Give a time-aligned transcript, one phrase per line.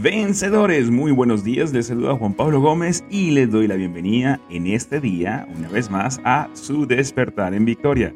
[0.00, 4.68] Vencedores, muy buenos días, les saluda Juan Pablo Gómez y les doy la bienvenida en
[4.68, 8.14] este día, una vez más, a su despertar en victoria.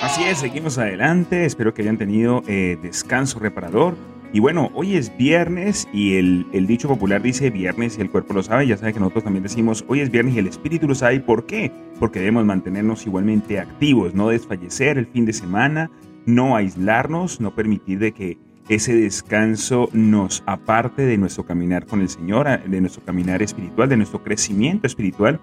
[0.00, 3.96] Así es, seguimos adelante, espero que hayan tenido eh, descanso reparador.
[4.32, 8.42] Y bueno, hoy es viernes y el, dicho popular dice viernes y el cuerpo lo
[8.42, 11.20] sabe, ya sabe que nosotros también decimos hoy es viernes y el espíritu lo sabe.
[11.20, 11.70] ¿Por qué?
[12.00, 15.90] Porque debemos mantenernos igualmente activos, no desfallecer el fin de semana,
[16.26, 22.08] no aislarnos, no permitir de que ese descanso nos aparte de nuestro caminar con el
[22.08, 25.40] Señor, de nuestro caminar espiritual, de nuestro crecimiento espiritual,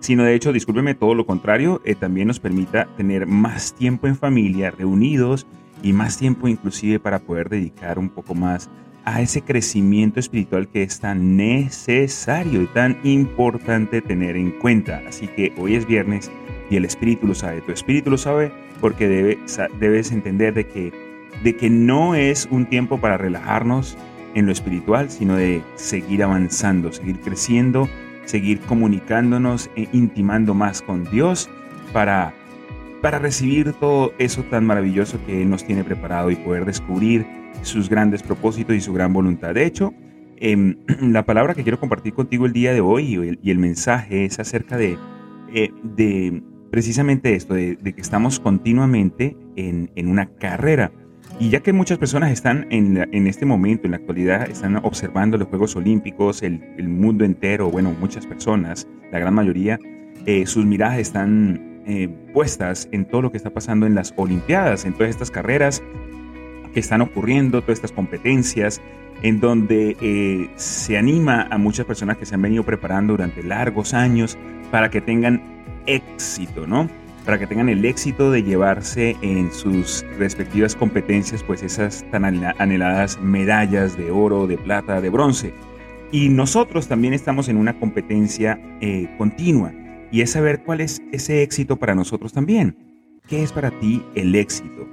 [0.00, 4.16] sino de hecho, discúlpeme, todo lo contrario, eh, también nos permita tener más tiempo en
[4.16, 5.46] familia, reunidos
[5.82, 8.68] y más tiempo inclusive para poder dedicar un poco más
[9.04, 15.02] a ese crecimiento espiritual que es tan necesario y tan importante tener en cuenta.
[15.08, 16.30] Así que hoy es viernes
[16.70, 18.52] y el espíritu lo sabe, tu espíritu lo sabe
[18.82, 19.38] porque debe,
[19.78, 20.92] debes entender de que,
[21.42, 23.96] de que no es un tiempo para relajarnos
[24.34, 27.88] en lo espiritual, sino de seguir avanzando, seguir creciendo,
[28.24, 31.48] seguir comunicándonos e intimando más con Dios
[31.92, 32.34] para,
[33.00, 37.24] para recibir todo eso tan maravilloso que Él nos tiene preparado y poder descubrir
[37.62, 39.54] sus grandes propósitos y su gran voluntad.
[39.54, 39.94] De hecho,
[40.38, 43.58] eh, la palabra que quiero compartir contigo el día de hoy y el, y el
[43.58, 44.98] mensaje es acerca de,
[45.54, 46.42] eh, de
[46.72, 50.90] precisamente esto, de, que estamos continuamente en, en una carrera.
[51.38, 55.36] Y ya que muchas personas están en, en, este momento, en la actualidad, están observando
[55.36, 59.78] los Juegos Olímpicos, el, el mundo entero, bueno, muchas personas, la gran mayoría,
[60.24, 64.86] eh, sus miradas están eh, puestas en todo lo que está pasando en las Olimpiadas,
[64.86, 65.82] en todas estas carreras
[66.72, 68.80] que están ocurriendo, todas estas competencias,
[69.22, 73.92] en donde eh, se anima a muchas personas que se han venido preparando durante largos
[73.92, 74.38] años
[74.70, 75.51] para que tengan
[75.86, 76.88] éxito, ¿no?
[77.24, 83.20] Para que tengan el éxito de llevarse en sus respectivas competencias, pues esas tan anheladas
[83.20, 85.54] medallas de oro, de plata, de bronce.
[86.10, 89.72] Y nosotros también estamos en una competencia eh, continua
[90.10, 92.76] y es saber cuál es ese éxito para nosotros también.
[93.28, 94.86] ¿Qué es para ti el éxito?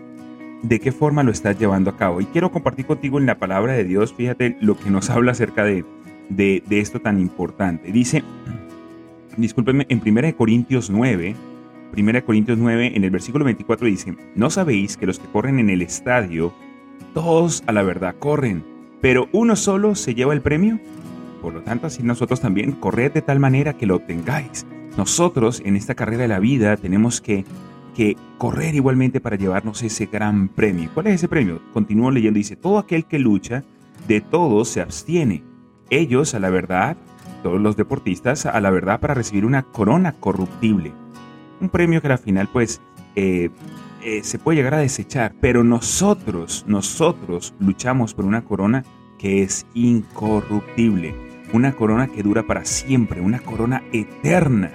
[0.63, 2.21] ¿De qué forma lo estás llevando a cabo?
[2.21, 5.63] Y quiero compartir contigo en la palabra de Dios, fíjate lo que nos habla acerca
[5.63, 5.83] de,
[6.29, 7.91] de, de esto tan importante.
[7.91, 8.23] Dice,
[9.41, 11.35] discúlpenme, en 1 Corintios 9,
[11.97, 15.69] 1 Corintios 9, en el versículo 24 dice, ¿no sabéis que los que corren en
[15.69, 16.53] el estadio,
[17.13, 18.63] todos a la verdad corren,
[19.01, 20.79] pero uno solo se lleva el premio?
[21.41, 24.66] Por lo tanto, así nosotros también corred de tal manera que lo obtengáis.
[24.97, 27.45] Nosotros en esta carrera de la vida tenemos que,
[27.95, 30.89] que correr igualmente para llevarnos ese gran premio.
[30.94, 31.61] ¿Cuál es ese premio?
[31.71, 33.63] Continúo leyendo, dice, todo aquel que lucha,
[34.07, 35.44] de todo se abstiene.
[35.89, 36.97] Ellos, a la verdad,
[37.41, 40.94] todos los deportistas a la verdad para recibir una corona corruptible.
[41.61, 42.81] Un premio que al final pues
[43.16, 43.50] eh,
[44.03, 48.85] eh, se puede llegar a desechar, pero nosotros, nosotros luchamos por una corona
[49.17, 51.13] que es incorruptible,
[51.51, 54.71] una corona que dura para siempre, una corona eterna.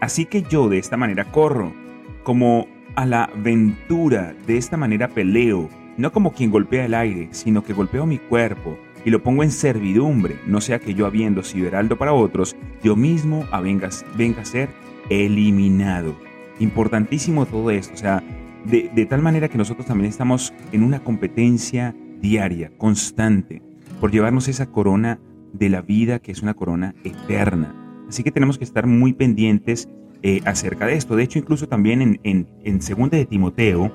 [0.00, 1.72] Así que yo de esta manera corro,
[2.24, 7.62] como a la aventura, de esta manera peleo, no como quien golpea el aire, sino
[7.62, 11.68] que golpeo mi cuerpo, y lo pongo en servidumbre, no sea que yo habiendo sido
[11.68, 14.68] heraldo para otros, yo mismo venga, a ser
[15.08, 16.14] eliminado.
[16.58, 18.22] Importantísimo todo esto, o sea,
[18.64, 23.62] de, tal manera que nosotros también estamos en una competencia diaria, constante,
[24.00, 25.18] por llevarnos esa corona
[25.52, 27.74] de la vida que es una corona eterna.
[28.08, 29.88] Así que tenemos que estar muy pendientes
[30.22, 31.16] eh, acerca de esto.
[31.16, 33.92] De hecho, incluso también en, en, en Segunda de Timoteo,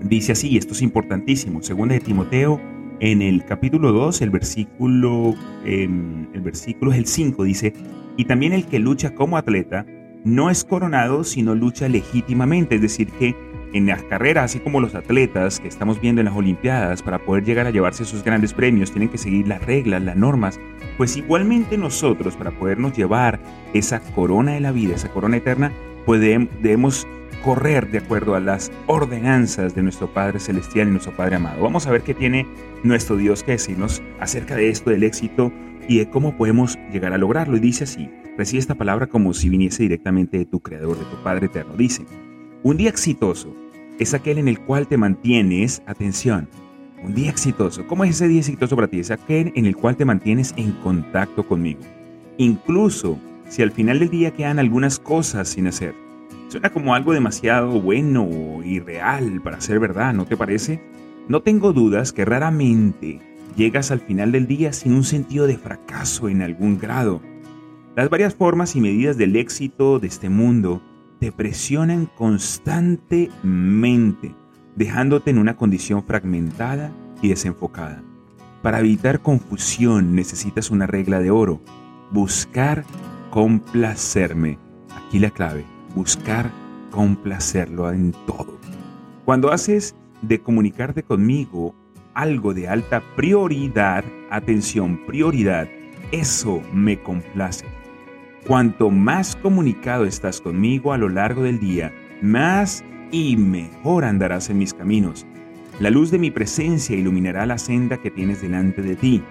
[0.00, 2.60] dice así, esto es importantísimo, Segunda de Timoteo
[3.04, 5.34] en el capítulo 2, el versículo,
[5.66, 7.74] eh, el versículo es el 5, dice,
[8.16, 9.84] y también el que lucha como atleta
[10.24, 13.36] no es coronado, sino lucha legítimamente, es decir, que
[13.74, 17.44] en las carreras, así como los atletas que estamos viendo en las Olimpiadas, para poder
[17.44, 20.58] llegar a llevarse esos grandes premios, tienen que seguir las reglas, las normas,
[20.96, 23.38] pues igualmente nosotros, para podernos llevar
[23.74, 25.72] esa corona de la vida, esa corona eterna,
[26.06, 27.06] pues debemos
[27.44, 31.62] correr de acuerdo a las ordenanzas de nuestro Padre Celestial y nuestro Padre amado.
[31.62, 32.46] Vamos a ver qué tiene
[32.82, 35.52] nuestro Dios que decirnos acerca de esto, del éxito
[35.86, 37.58] y de cómo podemos llegar a lograrlo.
[37.58, 38.08] Y dice así,
[38.38, 41.74] recibe esta palabra como si viniese directamente de tu Creador, de tu Padre Eterno.
[41.76, 42.06] Dice,
[42.62, 43.54] un día exitoso
[43.98, 46.48] es aquel en el cual te mantienes, atención,
[47.02, 47.86] Un día exitoso.
[47.86, 49.00] ¿Cómo es ese día exitoso para ti?
[49.00, 51.80] Es aquel en el cual te mantienes en contacto conmigo.
[52.38, 53.18] Incluso
[53.50, 56.03] si al final del día quedan algunas cosas sin hacer.
[56.54, 60.80] Suena como algo demasiado bueno y real para ser verdad, ¿no te parece?
[61.26, 63.18] No tengo dudas que raramente
[63.56, 67.20] llegas al final del día sin un sentido de fracaso en algún grado.
[67.96, 70.80] Las varias formas y medidas del éxito de este mundo
[71.18, 74.32] te presionan constantemente,
[74.76, 78.00] dejándote en una condición fragmentada y desenfocada.
[78.62, 81.60] Para evitar confusión necesitas una regla de oro,
[82.12, 82.84] buscar
[83.30, 84.56] complacerme.
[84.94, 85.64] Aquí la clave,
[85.94, 86.50] buscar
[86.90, 88.58] complacerlo en todo.
[89.24, 91.74] Cuando haces de comunicarte conmigo
[92.14, 95.68] algo de alta prioridad, atención, prioridad,
[96.12, 97.66] eso me complace.
[98.46, 101.92] Cuanto más comunicado estás conmigo a lo largo del día,
[102.22, 105.26] más y mejor andarás en mis caminos.
[105.80, 109.22] La luz de mi presencia iluminará la senda que tienes delante de ti,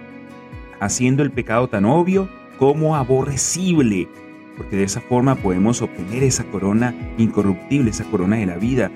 [0.80, 2.28] haciendo el pecado tan obvio
[2.58, 4.08] como aborrecible,
[4.56, 8.90] porque de esa forma podemos obtener esa corona incorruptible, esa corona de la vida,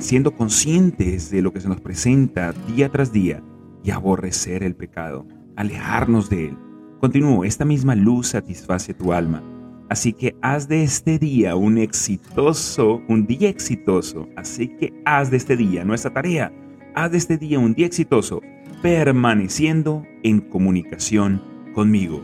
[0.00, 3.42] siendo conscientes de lo que se nos presenta día tras día
[3.84, 6.58] y aborrecer el pecado, alejarnos de él.
[7.00, 9.42] Continúo, esta misma luz satisface tu alma.
[9.88, 14.28] Así que haz de este día un exitoso, un día exitoso.
[14.36, 16.52] Así que haz de este día nuestra tarea.
[16.94, 18.42] Haz de este día un día exitoso,
[18.82, 21.40] permaneciendo en comunicación
[21.74, 22.20] conmigo.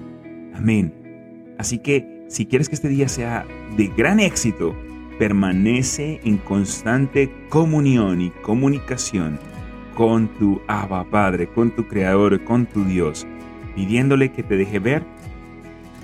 [0.54, 0.92] Amén.
[1.58, 3.46] Así que si quieres que este día sea
[3.76, 4.74] de gran éxito,
[5.20, 9.38] permanece en constante comunión y comunicación
[9.94, 13.24] con tu Abba Padre, con tu Creador, con tu Dios,
[13.76, 15.04] pidiéndole que te deje ver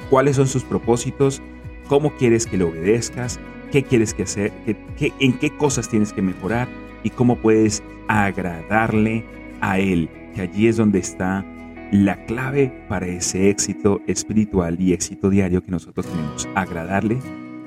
[0.09, 1.43] cuáles son sus propósitos,
[1.89, 3.41] cómo quieres que le obedezcas,
[3.73, 4.53] qué quieres que hacer,
[4.99, 6.69] en qué cosas tienes que mejorar
[7.03, 9.25] y cómo puedes agradarle
[9.61, 11.45] a Él, que allí es donde está
[11.93, 17.19] la clave para ese éxito espiritual y éxito diario que nosotros tenemos, agradarle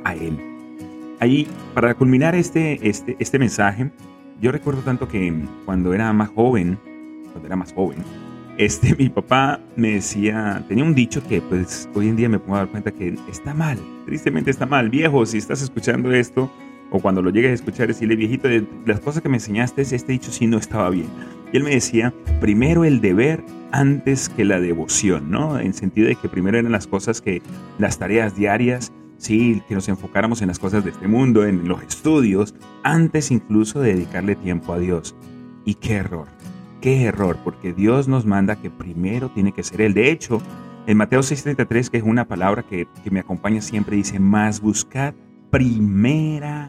[0.04, 0.38] a Él.
[1.20, 3.92] Ahí, para culminar este, este, este mensaje,
[4.42, 5.34] yo recuerdo tanto que
[5.66, 6.80] cuando era más joven,
[7.32, 8.00] cuando era más joven,
[8.58, 12.58] este, mi papá me decía, tenía un dicho que pues hoy en día me puedo
[12.58, 14.90] dar cuenta que está mal, tristemente está mal.
[14.90, 16.52] Viejo, si estás escuchando esto,
[16.92, 20.12] o cuando lo llegues a escuchar, decirle, viejito, de las cosas que me enseñaste, este
[20.12, 21.08] dicho sí no estaba bien.
[21.52, 25.60] Y él me decía, primero el deber antes que la devoción, ¿no?
[25.60, 27.42] En sentido de que primero eran las cosas que,
[27.80, 31.82] las tareas diarias, sí, que nos enfocáramos en las cosas de este mundo, en los
[31.82, 32.54] estudios,
[32.84, 35.16] antes incluso de dedicarle tiempo a Dios.
[35.66, 36.28] Y qué error,
[36.82, 39.94] qué error, porque Dios nos manda que primero tiene que ser Él.
[39.94, 40.42] De hecho,
[40.86, 45.16] en Mateo 6:33, que es una palabra que, que me acompaña siempre, dice, más buscad
[45.54, 46.66] primeramente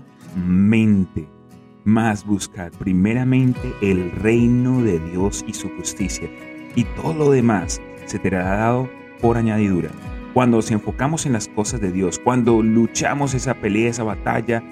[1.84, 6.28] más buscad primeramente el reino de Dios y su justicia,
[6.76, 8.90] y todo lo demás se te hará dado
[9.22, 9.88] por añadidura.
[10.34, 14.62] Cuando nos enfocamos en las cosas de Dios, cuando luchamos esa pelea, esa batalla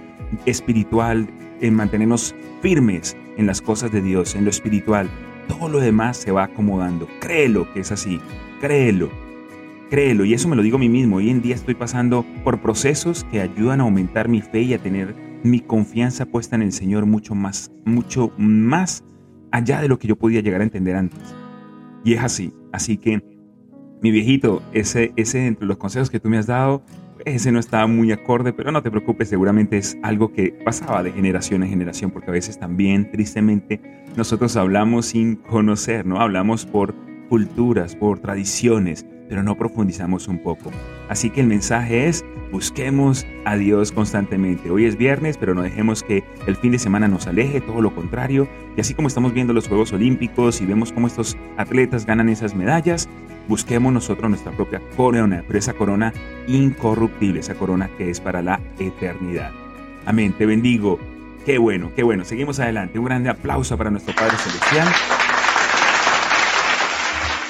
[0.44, 1.26] espiritual,
[1.62, 5.08] en mantenernos firmes en las cosas de Dios, en lo espiritual,
[5.48, 7.08] todo lo demás se va acomodando.
[7.18, 8.20] Créelo que es así,
[8.60, 9.08] créelo,
[9.92, 10.24] créelo.
[10.24, 11.16] Y eso me lo digo a mí mismo.
[11.16, 14.78] Hoy en día estoy pasando por procesos que ayudan a aumentar mi fe y a
[14.78, 19.04] tener mi confianza puesta en el Señor mucho más, mucho más
[19.50, 21.20] allá de lo que yo podía llegar a entender antes.
[22.04, 22.54] Y es así.
[22.72, 23.22] Así que,
[24.00, 26.82] mi viejito, ese, ese entre los consejos que tú me has dado,
[27.26, 31.12] ese no estaba muy acorde, pero no te preocupes, seguramente es algo que pasaba de
[31.12, 33.78] generación en generación, porque a veces también, tristemente,
[34.16, 36.18] nosotros hablamos sin conocer, ¿no?
[36.18, 36.94] Hablamos por
[37.28, 40.70] culturas, por tradiciones, pero no profundizamos un poco.
[41.08, 44.70] Así que el mensaje es, busquemos a Dios constantemente.
[44.70, 47.94] Hoy es viernes, pero no dejemos que el fin de semana nos aleje, todo lo
[47.94, 48.46] contrario.
[48.76, 52.54] Y así como estamos viendo los Juegos Olímpicos y vemos cómo estos atletas ganan esas
[52.54, 53.08] medallas,
[53.48, 56.12] busquemos nosotros nuestra propia corona, pero esa corona
[56.46, 59.50] incorruptible, esa corona que es para la eternidad.
[60.04, 61.00] Amén, te bendigo.
[61.46, 62.26] Qué bueno, qué bueno.
[62.26, 62.98] Seguimos adelante.
[62.98, 64.88] Un grande aplauso para nuestro Padre Celestial.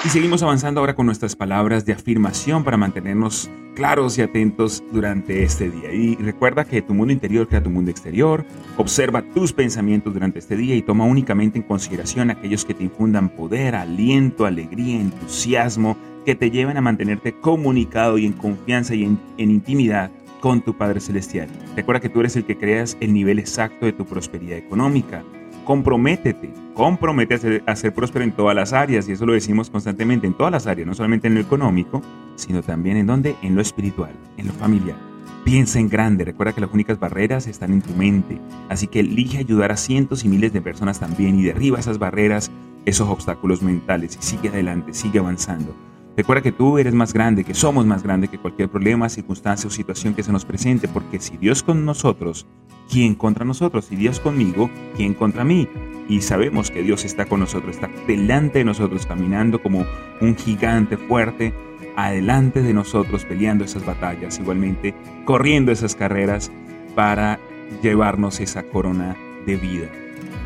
[0.05, 5.43] Y seguimos avanzando ahora con nuestras palabras de afirmación para mantenernos claros y atentos durante
[5.43, 5.93] este día.
[5.93, 8.45] Y recuerda que tu mundo interior crea tu mundo exterior.
[8.75, 13.29] Observa tus pensamientos durante este día y toma únicamente en consideración aquellos que te infundan
[13.29, 15.95] poder, aliento, alegría, entusiasmo,
[16.25, 20.99] que te lleven a mantenerte comunicado y en confianza y en, intimidad con tu Padre
[20.99, 21.47] Celestial.
[21.77, 25.23] Recuerda que tú eres el que creas el nivel exacto de tu prosperidad económica
[25.63, 30.33] comprométete, comprométete a ser, próspero en todas las áreas, y eso lo decimos constantemente, en
[30.33, 32.01] todas las áreas, no solamente en lo económico,
[32.35, 34.97] sino también en donde, en lo espiritual, en lo familiar.
[35.43, 38.39] Piensa en grande, recuerda que las únicas barreras están en tu mente,
[38.69, 42.49] así que elige ayudar a cientos y miles de personas también y derriba esas barreras
[42.85, 45.75] esos obstáculos mentales y sigue adelante, sigue avanzando.
[46.15, 49.71] Recuerda que tú eres más grande, que somos más grande que cualquier problema, circunstancia o
[49.71, 52.45] situación que se nos presente, porque si Dios con nosotros,
[52.89, 53.85] ¿quién contra nosotros?
[53.85, 55.67] Si Dios conmigo, ¿quién contra mí?
[56.07, 59.85] Y sabemos que Dios está con nosotros, está delante de nosotros, caminando como
[60.21, 61.51] un gigante fuerte,
[61.95, 64.93] adelante de nosotros, peleando esas batallas, igualmente
[65.25, 66.51] corriendo esas carreras
[66.93, 67.39] para
[67.81, 69.17] llevarnos esa corona
[69.47, 70.02] de vida.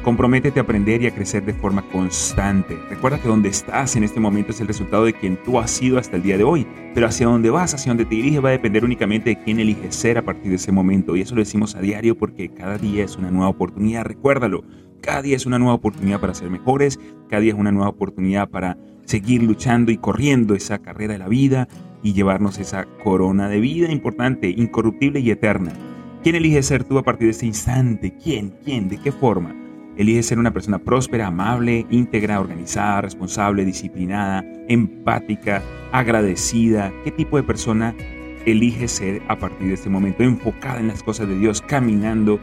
[0.08, 2.80] Comprométete a aprender y a crecer de forma constante.
[2.90, 5.98] Recuerda que donde estás en este momento es el resultado de quien tú has sido
[5.98, 8.54] hasta el día de hoy, pero hacia dónde vas, hacia dónde te diriges va a
[8.54, 11.18] depender únicamente de quién eliges ser a partir de ese momento.
[11.18, 14.06] Y eso lo decimos a diario porque cada día es una nueva oportunidad.
[14.06, 14.64] Recuérdalo,
[15.02, 16.98] cada día es una nueva oportunidad para ser mejores,
[17.28, 21.28] cada día es una nueva oportunidad para seguir luchando y corriendo esa carrera de la
[21.28, 21.68] vida
[22.02, 25.74] y llevarnos esa corona de vida importante, incorruptible y eterna.
[26.24, 28.16] ¿Quién elige ser tú a partir de este instante?
[28.24, 28.56] ¿Quién?
[28.64, 28.88] ¿Quién?
[28.88, 29.67] ¿De qué forma?
[29.98, 36.94] Elige ser una persona próspera, amable, íntegra, organizada, responsable, disciplinada, empática, agradecida.
[37.04, 37.96] ¿Qué tipo de persona
[38.46, 40.24] elige ser a partir de este momento?
[40.24, 42.40] Enfocada en las cosas de Dios, caminando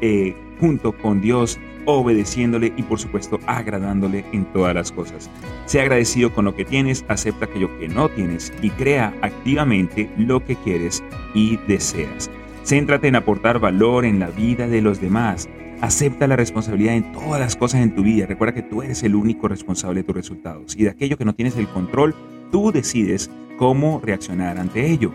[0.00, 5.30] eh, junto con Dios, obedeciéndole y por supuesto agradándole en todas las cosas.
[5.66, 10.44] Sea agradecido con lo que tienes, acepta aquello que no tienes y crea activamente lo
[10.44, 11.02] que quieres
[11.34, 12.30] y deseas.
[12.64, 15.48] Céntrate en aportar valor en la vida de los demás.
[15.80, 18.26] Acepta la responsabilidad en todas las cosas en tu vida.
[18.26, 20.76] Recuerda que tú eres el único responsable de tus resultados.
[20.76, 22.14] Y de aquello que no tienes el control,
[22.52, 25.10] tú decides cómo reaccionar ante ello.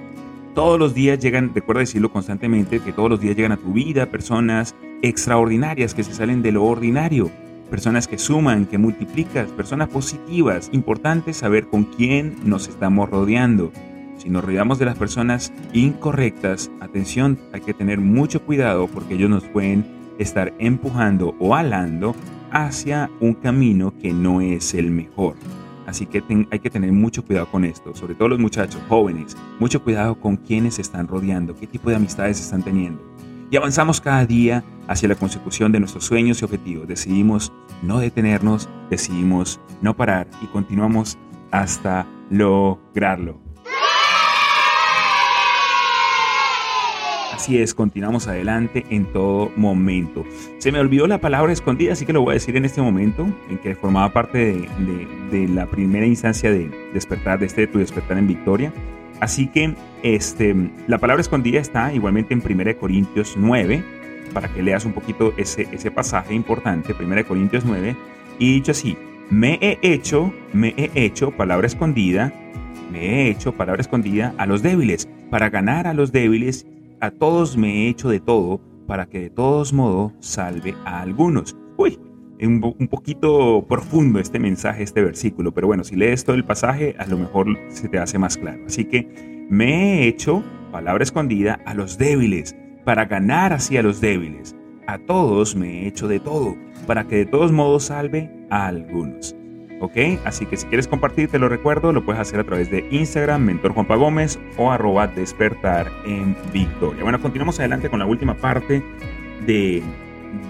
[0.55, 4.07] Todos los días llegan, recuerda decirlo constantemente, que todos los días llegan a tu vida
[4.07, 7.29] personas extraordinarias que se salen de lo ordinario.
[7.69, 10.69] Personas que suman, que multiplican, personas positivas.
[10.71, 13.71] Importante saber con quién nos estamos rodeando.
[14.17, 19.29] Si nos rodeamos de las personas incorrectas, atención, hay que tener mucho cuidado porque ellos
[19.29, 22.15] nos pueden estar empujando o alando
[22.51, 25.35] hacia un camino que no es el mejor.
[25.85, 29.83] Así que hay que tener mucho cuidado con esto, sobre todo los muchachos jóvenes, mucho
[29.83, 33.01] cuidado con quienes se están rodeando, qué tipo de amistades están teniendo.
[33.51, 36.87] Y avanzamos cada día hacia la consecución de nuestros sueños y objetivos.
[36.87, 37.53] Decidimos
[37.83, 41.17] no detenernos, decidimos no parar y continuamos
[41.51, 43.44] hasta lograrlo.
[47.35, 50.25] Así es, continuamos adelante en todo momento.
[50.57, 53.27] Se me olvidó la palabra escondida, así que lo voy a decir en este momento,
[53.49, 54.69] en que formaba parte
[55.29, 58.71] de, la primera instancia de despertar, de este tu despertar en victoria.
[59.19, 60.55] Así que este,
[60.87, 63.83] la palabra escondida está igualmente en 1 Corintios 9,
[64.33, 67.97] para que leas un poquito ese, ese pasaje importante, 1 Corintios 9,
[68.39, 68.97] y dicho así,
[69.29, 72.31] me he hecho, me he hecho palabra escondida,
[72.93, 76.65] me he hecho palabra escondida a los débiles, para ganar a los débiles
[77.05, 81.55] a todos me he hecho de todo para que de todos modos salve a algunos.
[81.77, 81.99] Uy,
[82.41, 82.59] un,
[82.89, 87.17] poquito profundo este mensaje, este versículo, pero bueno, si lees todo el pasaje, a lo
[87.17, 88.63] mejor se te hace más claro.
[88.65, 94.01] Así que me he hecho, palabra escondida, a los débiles, para ganar así a los
[94.01, 94.55] débiles.
[94.87, 96.55] A todos me he hecho de todo,
[96.87, 99.35] para que de todos modos salve a algunos.
[99.79, 100.19] ¿Ok?
[100.25, 103.43] Así que si quieres compartir, te lo recuerdo, lo puedes hacer a través de Instagram,
[103.43, 107.03] Mentor Juanpa Gómez o arroba despertar en Victoria.
[107.03, 108.83] Bueno, continuamos adelante con la última parte
[109.45, 109.83] de,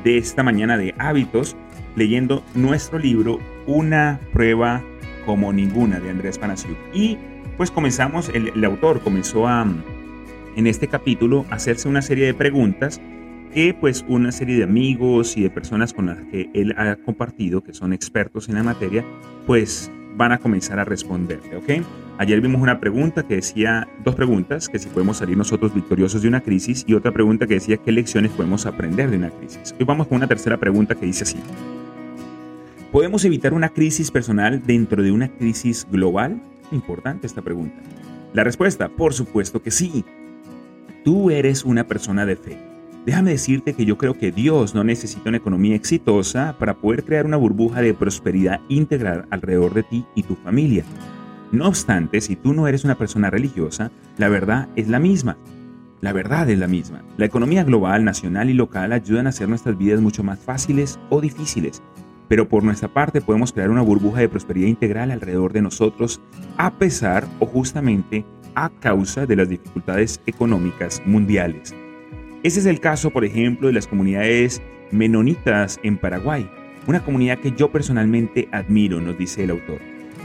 [0.04, 1.56] de esta mañana de hábitos,
[1.96, 4.84] leyendo nuestro libro Una prueba
[5.26, 6.78] como ninguna de Andrés Panasiuk.
[6.94, 7.18] Y
[7.58, 9.66] pues comenzamos, el, autor comenzó a,
[10.56, 13.02] en este capítulo, hacerse una serie de preguntas
[13.56, 17.64] que pues una serie de amigos y de personas con las que él ha compartido,
[17.64, 19.06] que son expertos en la materia,
[19.48, 21.86] pues van a comenzar a responderle, ¿ok?
[22.18, 26.28] Ayer vimos una pregunta que decía, dos preguntas, que si podemos salir nosotros victoriosos de
[26.28, 29.74] una crisis y otra pregunta que decía qué lecciones podemos aprender de una crisis.
[29.80, 31.38] Hoy vamos con una tercera pregunta que dice así.
[32.92, 36.42] ¿Podemos evitar una crisis personal dentro de una crisis global?
[36.74, 37.78] Importante esta pregunta.
[38.34, 40.04] La respuesta, por supuesto que sí.
[41.06, 42.75] Tú eres una persona de fe
[43.06, 47.28] Déjame decirte que yo creo que Dios no necesita una economía exitosa para poder crear
[47.28, 50.84] una burbuja de prosperidad integral alrededor de ti y tu familia.
[51.52, 55.38] No obstante, si tú no eres una persona religiosa, la verdad es la misma.
[56.02, 57.04] La verdad es la misma.
[57.18, 61.22] La economía global, nacional y local ayudan a hacer nuestras vidas mucho más fáciles o
[61.22, 61.84] difíciles.
[62.28, 66.22] Pero por nuestra parte podemos crear una burbuja de prosperidad integral alrededor de nosotros
[66.58, 71.76] a pesar o justamente a causa de las dificultades económicas mundiales.
[72.46, 74.62] Ese es el caso, por ejemplo, de las comunidades
[74.92, 76.48] menonitas en Paraguay,
[76.86, 79.80] una comunidad que yo personalmente admiro, nos dice el autor.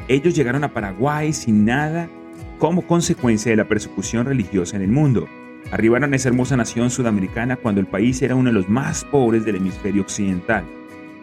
[0.07, 2.11] Ellos llegaron a Paraguay sin nada
[2.59, 5.29] como consecuencia de la persecución religiosa en el mundo.
[5.73, 9.47] Arribaron a esa hermosa nación sudamericana cuando el país era uno de los más pobres
[9.47, 10.67] del hemisferio occidental.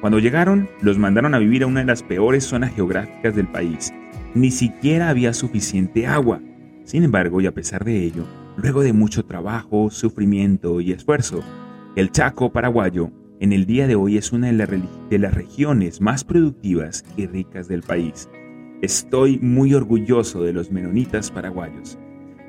[0.01, 3.93] Cuando llegaron, los mandaron a vivir a una de las peores zonas geográficas del país.
[4.33, 6.41] Ni siquiera había suficiente agua.
[6.85, 8.25] Sin embargo, y a pesar de ello,
[8.57, 11.43] luego de mucho trabajo, sufrimiento y esfuerzo,
[11.95, 17.05] el Chaco paraguayo en el día de hoy es una de, las regiones más productivas
[17.15, 18.29] y ricas del país.
[18.81, 21.99] Estoy muy orgulloso de los menonitas paraguayos.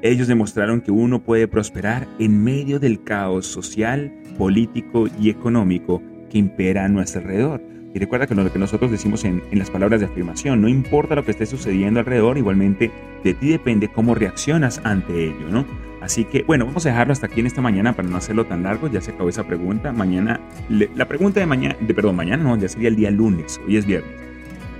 [0.01, 6.39] Ellos demostraron que uno puede prosperar en medio del caos social, político y económico que
[6.39, 7.61] impera a nuestro alrededor.
[7.95, 11.25] Y recuerda que lo que nosotros decimos en, las palabras de afirmación, no importa lo
[11.25, 12.91] que esté sucediendo alrededor, igualmente
[13.25, 15.67] de ti depende cómo reaccionas ante ello, ¿no?
[16.01, 18.63] Así que bueno, vamos a dejarlo hasta aquí en esta mañana para no hacerlo tan
[18.63, 19.93] largo, ya se acabó esa pregunta.
[19.93, 23.77] Mañana, la pregunta de mañana, de, perdón, mañana no, ya sería el día lunes, hoy
[23.77, 24.13] es viernes.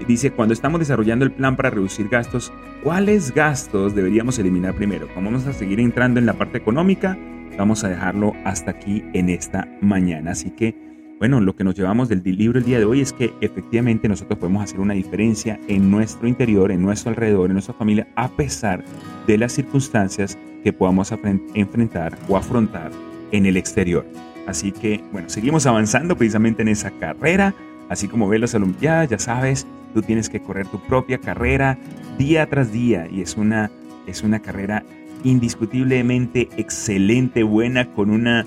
[0.07, 5.09] Dice, cuando estamos desarrollando el plan para reducir gastos, ¿cuáles gastos deberíamos eliminar primero?
[5.13, 7.19] Como vamos a seguir entrando en la parte económica,
[7.59, 10.31] vamos a dejarlo hasta aquí en esta mañana.
[10.31, 13.35] Así que bueno, lo que nos llevamos del libro el día de hoy es que
[13.41, 18.07] efectivamente nosotros podemos hacer una diferencia en nuestro interior, en nuestro alrededor, en nuestra familia,
[18.15, 18.85] a pesar
[19.27, 21.13] de las circunstancias que podamos
[21.55, 22.91] enfrentar o afrontar
[23.33, 24.07] en el exterior.
[24.47, 27.55] Así que, bueno, seguimos avanzando precisamente en esa carrera.
[27.89, 31.79] Así como ves las Olimpiadas, ya sabes, tú tienes que correr tu propia carrera
[32.19, 33.71] día tras día y es una,
[34.07, 34.85] es una carrera
[35.25, 38.47] indiscutiblemente excelente, buena, con una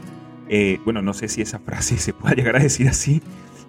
[0.54, 3.22] eh, bueno, no sé si esa frase se pueda llegar a decir así,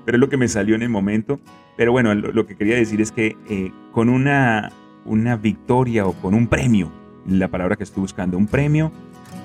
[0.05, 1.41] pero es lo que me salió en el momento.
[1.77, 4.73] Pero bueno, lo, que quería decir es que eh, con una,
[5.05, 6.93] una victoria o con un premio,
[7.27, 8.93] la palabra que estoy buscando, un premio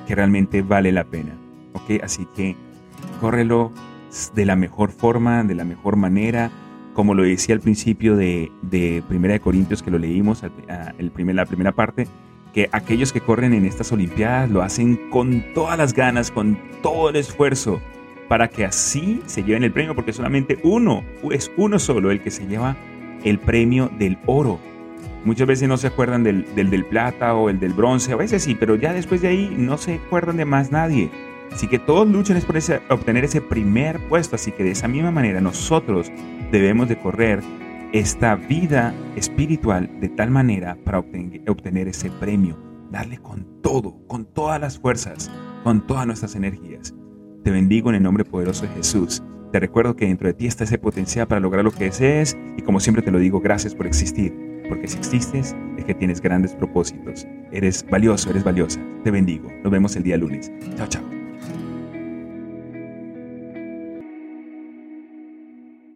[0.08, 1.34] que realmente vale la pena.
[1.74, 2.02] ¿Ok?
[2.04, 2.56] Así que
[3.20, 3.72] córrelo
[4.34, 6.52] de la mejor forma, de la mejor manera.
[6.94, 10.44] Como lo decía al principio de, de Primera de Corintios, que lo leímos,
[10.98, 12.08] el primer, la primera parte,
[12.54, 17.10] que aquellos que corren en estas Olimpiadas lo hacen con todas las ganas, con todo
[17.10, 17.80] el esfuerzo,
[18.28, 22.32] para que así se lleven el premio, porque solamente uno, es uno solo el que
[22.32, 22.76] se lleva
[23.24, 24.60] el premio del oro.
[25.26, 28.56] Muchas veces no se acuerdan del, del, plata o el del bronce, a veces sí,
[28.56, 31.12] pero ya después de ahí no se acuerdan de más nadie.
[31.52, 32.58] Así que todos luchan por
[32.90, 36.12] obtener ese primer puesto, así que de esa misma manera nosotros
[36.52, 37.42] debemos de correr
[37.94, 42.58] esta vida espiritual de tal manera para obtener ese premio,
[42.92, 45.32] darle con todo, con todas las fuerzas,
[45.64, 46.94] con todas nuestras energías.
[47.44, 49.24] Te bendigo en el nombre poderoso de Jesús.
[49.52, 52.62] Te recuerdo que dentro de ti está ese potencial para lograr lo que desees y
[52.62, 56.54] como siempre te lo digo, gracias por existir, porque si existes es que tienes grandes
[56.54, 57.28] propósitos.
[57.52, 58.80] Eres valioso, eres valiosa.
[59.04, 59.52] Te bendigo.
[59.64, 60.52] Nos vemos el día lunes.
[60.78, 61.17] Chao, chao.